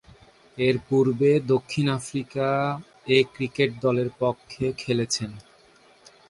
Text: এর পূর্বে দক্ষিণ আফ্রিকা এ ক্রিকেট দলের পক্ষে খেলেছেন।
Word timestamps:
এর 0.57 0.75
পূর্বে 0.87 1.31
দক্ষিণ 1.53 1.85
আফ্রিকা 1.97 2.47
এ 3.07 3.19
ক্রিকেট 3.33 3.69
দলের 3.81 4.09
পক্ষে 4.21 4.65
খেলেছেন। 4.77 5.31